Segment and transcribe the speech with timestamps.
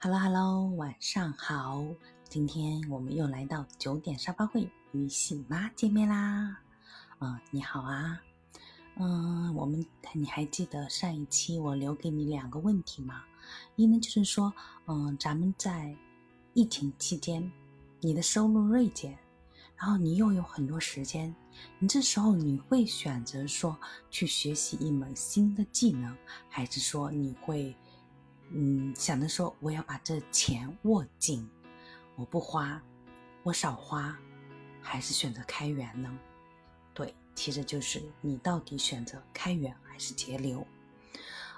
[0.00, 1.84] Hello Hello，晚上好！
[2.28, 6.56] 今天我们又来到九点沙发会与喜妈见面啦。
[7.18, 8.20] 嗯，你好啊。
[8.94, 13.24] 嗯，我们你还记得上一期我留给你两个问题吗？
[13.74, 14.52] 一呢就是说，
[14.86, 15.92] 嗯，咱们在
[16.54, 17.50] 疫情期间，
[17.98, 19.18] 你的收入锐减，
[19.76, 21.34] 然后你又有很多时间，
[21.80, 23.76] 你这时候你会选择说
[24.12, 26.16] 去学习一门新的技能，
[26.48, 27.74] 还是说你会？
[28.50, 31.48] 嗯，想着说我要把这钱握紧，
[32.16, 32.80] 我不花，
[33.42, 34.16] 我少花，
[34.80, 36.18] 还是选择开源呢？
[36.94, 40.66] 对，其实就是你到底选择开源还是节流？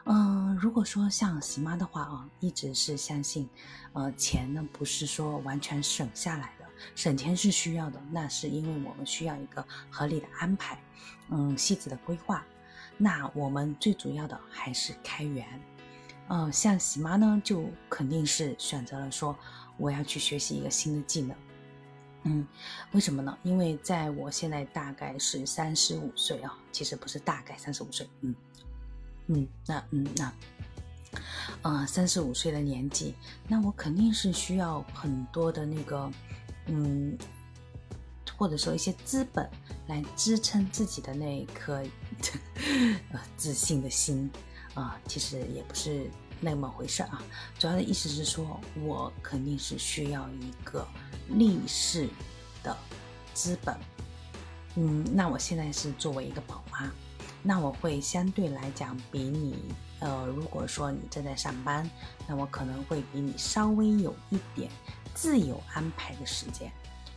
[0.05, 3.49] 嗯，如果说像喜妈的话啊，一直是相信，
[3.93, 10.83] 呃，钱呢不是说完全省下来的，省钱是需要的，那是因为我们需要一个合理的安排，
[11.29, 12.45] 嗯，细致的规划。
[12.97, 15.47] 那我们最主要的还是开源。
[16.33, 19.37] 嗯，像喜妈呢，就肯定是选择了说
[19.77, 21.37] 我要去学习一个新的技能。
[22.23, 22.47] 嗯，
[22.93, 23.37] 为什么呢？
[23.43, 28.33] 因为在我现在大概是三十五岁啊，其实不是大概三十五岁，嗯
[29.27, 30.33] 嗯，那嗯那，
[31.63, 33.17] 呃，三十五岁的年纪，
[33.49, 36.09] 那我肯定是需要很多的那个，
[36.67, 37.19] 嗯，
[38.39, 39.51] 或者说一些资本
[39.89, 41.83] 来支撑自己的那一颗
[43.11, 44.31] 呃自信的心。
[44.75, 46.09] 啊，其实也不是
[46.41, 47.23] 那么回事啊。
[47.59, 50.87] 主要的意思是说，我肯定是需要一个
[51.29, 52.09] 立式
[52.63, 52.77] 的
[53.35, 53.77] 资本。
[54.77, 56.91] 嗯，那我现在是作为一个宝妈，
[57.43, 59.65] 那我会相对来讲比你，
[59.99, 61.89] 呃，如果说你正在上班，
[62.27, 64.71] 那我可能会比你稍微有一点
[65.13, 66.71] 自由安排的时间。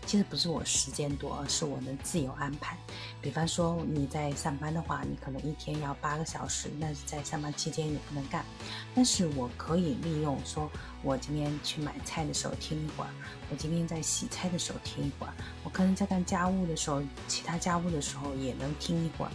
[0.05, 2.77] 其实不是我时间多，而是我能自由安排。
[3.21, 8.45] 比方说你在上班的话，你可能一天要八个小时，那在上班期间你不能干。
[8.93, 10.69] 但是我可以利用，说
[11.01, 13.09] 我今天去买菜的时候听一会儿，
[13.49, 19.31] 我今天在洗菜的时候听一会儿，我可能在干家务的时候，其他家务的时候也能听一会儿。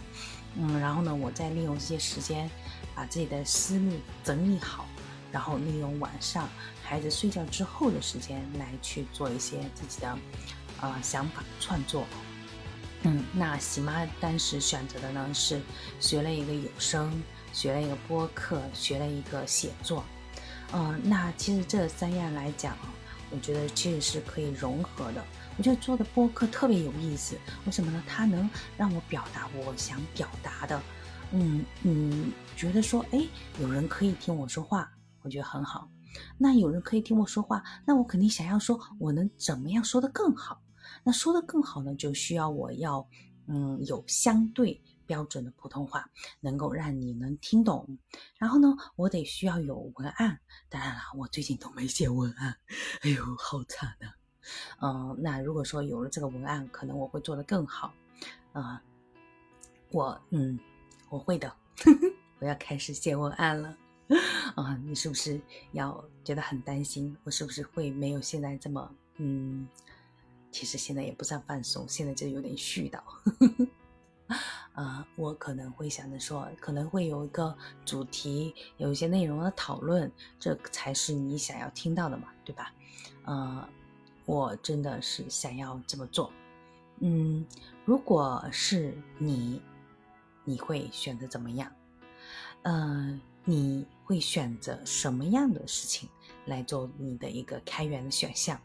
[0.55, 2.49] 嗯，然后呢，我再利用这些时间，
[2.95, 3.91] 把自己的思路
[4.23, 4.87] 整理好，
[5.31, 6.47] 然后利用晚上
[6.83, 10.17] 孩子睡觉之后的时间来去做一些自己的。
[10.81, 12.07] 呃，想法创作，
[13.01, 15.59] 嗯，那喜妈当时选择的呢是
[15.99, 20.05] 学了一个有声，学了一个播客，学了一个写作，
[20.71, 22.77] 嗯，那其实这三样来讲，
[23.29, 25.21] 我觉得其实是可以融合的。
[25.57, 28.01] 我觉得做的播客特别有意思，为什么呢？
[28.07, 30.81] 它能让我表达我想表达的，
[31.33, 33.19] 嗯嗯，觉得说，哎，
[33.59, 34.89] 有人可以听我说话，
[35.21, 35.89] 我觉得很好。
[36.37, 40.61] 那有人可以听我说话，那我肯定想要说，我能怎么样说的更好？
[41.03, 43.07] 那说的更好呢，就需要我要，
[43.47, 46.09] 嗯，有相对标准的普通话，
[46.39, 47.97] 能够让你能听懂。
[48.37, 50.39] 然后呢，我得需要有文案。
[50.67, 52.55] 当然了，我最近都没写文案，
[53.01, 54.09] 哎呦，好惨啊！
[54.81, 57.93] 嗯，那如果说有了这个文案，可能我会做得更好。
[58.51, 58.81] 啊，
[59.91, 60.59] 我，嗯，
[61.09, 61.53] 我会的，
[62.39, 63.77] 我要开始写文案了。
[64.55, 65.39] 啊，你是不是
[65.71, 67.15] 要觉得很担心？
[67.23, 69.67] 我是不是会没有现在这么，嗯？
[70.51, 72.99] 其实现在也不算放松，现在就有点絮叨。
[74.73, 77.55] 啊，我可能会想着说，可能会有一个
[77.85, 82.73] 主题，有一些内容的讨论，这才是你想要听到的嘛，对吧？
[83.25, 83.69] 呃，
[84.25, 86.31] 我真的是想要这么做。
[86.99, 87.45] 嗯，
[87.85, 89.61] 如果是你，
[90.43, 91.71] 你会选择怎么样？
[92.63, 96.07] 呃，你会选择什么样的事情
[96.45, 98.61] 来做你的一个开源的选项？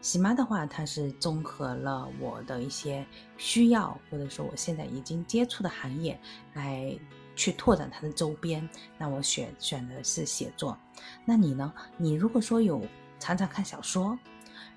[0.00, 3.04] 喜妈的话，它是综合了我的一些
[3.36, 6.16] 需要，或者说我现在已经接触的行业，
[6.54, 6.96] 来
[7.34, 8.68] 去拓展它的周边。
[8.96, 10.78] 那我选选的是写作。
[11.24, 11.72] 那你呢？
[11.96, 12.80] 你如果说有
[13.18, 14.16] 常常看小说，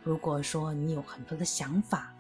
[0.02, 2.12] 如果说你有很多的想法，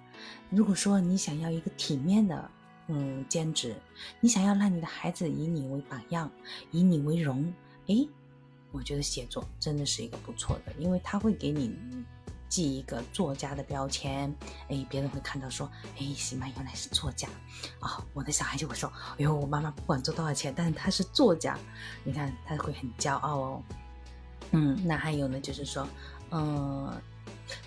[0.51, 2.47] 如果说你想要一个体面的
[2.87, 3.75] 嗯兼职，
[4.19, 6.29] 你想要让你的孩子以你为榜样，
[6.71, 7.53] 以你为荣，
[7.87, 8.07] 诶，
[8.71, 11.75] 我觉得写作真的是一个不错的，因为它会给你。
[12.49, 14.31] 记一个作家的标签，
[14.69, 17.27] 哎，别人会看到说，哎，喜妈原来是作家
[17.79, 18.05] 啊！
[18.13, 21.57] 我的小孩就会说，哎呦，我妈妈不管赚多少钱，但是她是作家，
[22.03, 23.63] 你看他会很骄傲哦。
[24.51, 25.87] 嗯，那还有呢，就是说，
[26.29, 27.01] 嗯，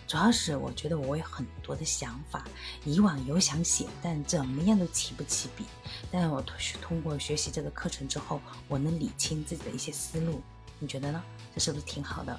[0.06, 2.44] 主要是我觉得我有很多的想法，
[2.84, 5.64] 以往有想写，但怎么样都起不起笔。
[6.10, 6.42] 但我
[6.80, 10.40] 通过学习这个课程之后，我能理清自己的一些思路，
[10.78, 11.22] 你觉得呢？
[11.54, 12.38] 这是不是挺好的？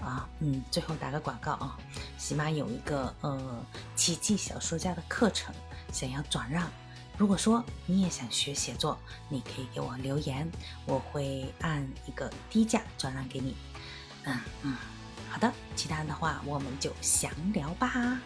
[0.00, 1.78] 啊，嗯，最后打个广告啊，
[2.18, 3.64] 喜马有一个呃
[3.94, 5.54] 奇迹小说家的课程，
[5.92, 6.70] 想要转让。
[7.16, 8.98] 如果说你也想学写作，
[9.30, 10.46] 你可以给我留言，
[10.84, 13.56] 我会按一个低价转让给你。
[14.24, 14.76] 嗯嗯，
[15.36, 18.18] 好的，其他的话我们就详聊吧。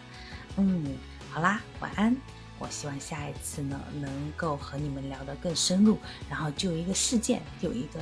[0.55, 0.95] 嗯，
[1.29, 2.15] 好啦，晚安。
[2.57, 5.99] 我希望下一次呢，能够和你们聊得更深入，
[6.29, 7.99] 然后就一个事件，有一个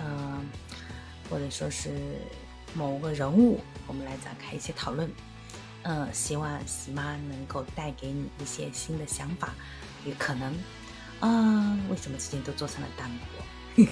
[0.00, 0.40] 呃，
[1.30, 2.18] 或者说是
[2.74, 5.08] 某个人物，我们来展开一些讨论。
[5.84, 9.54] 嗯，希望喜妈能够带给你一些新的想法，
[10.04, 10.52] 也可能，
[11.20, 13.08] 啊，为什么最近都做成了单
[13.76, 13.86] 播？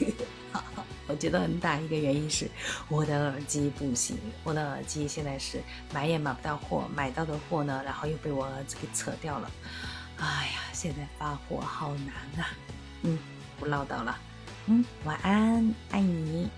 [1.07, 2.51] 我觉得很大一个原因是
[2.89, 5.61] 我的耳机不行，我的耳机现在是
[5.93, 9.51] 买也买不到货，买到的货呢，然后又被我儿子给扯掉了。
[10.19, 10.25] 哎
[10.55, 12.49] 呀，现在发货好难啊！
[13.03, 13.19] 嗯，
[13.59, 14.19] 不唠叨了。
[14.67, 16.49] 嗯，晚安，爱你。